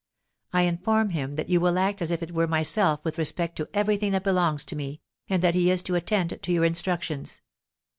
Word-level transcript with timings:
I 0.51 0.63
inform 0.63 1.09
him 1.11 1.35
that 1.35 1.47
you 1.49 1.59
will 1.61 1.77
act 1.77 2.01
as 2.01 2.09
if 2.09 2.23
it 2.23 2.33
were 2.33 2.47
myself 2.47 3.05
with 3.05 3.19
respect 3.19 3.55
to 3.57 3.69
everything 3.71 4.13
that 4.13 4.23
belongs 4.23 4.65
to 4.65 4.75
me, 4.75 4.99
and 5.29 5.43
that 5.43 5.53
he 5.53 5.69
is 5.69 5.83
to 5.83 5.93
attend 5.95 6.39
to 6.41 6.51
your 6.51 6.65
instructions. 6.65 7.39